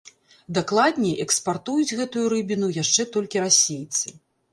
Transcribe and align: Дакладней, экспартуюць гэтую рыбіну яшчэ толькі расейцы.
Дакладней, 0.57 1.11
экспартуюць 1.25 1.97
гэтую 1.99 2.23
рыбіну 2.33 2.71
яшчэ 2.83 3.05
толькі 3.19 3.45
расейцы. 3.45 4.15